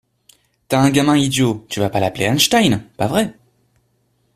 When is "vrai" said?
3.05-3.35